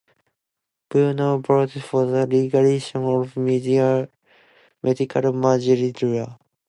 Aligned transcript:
Buono 0.89 1.37
voted 1.37 1.83
for 1.83 2.07
the 2.07 2.25
legalization 2.25 3.03
of 3.03 3.37
medical 3.37 4.07
marijuana. 5.31 6.39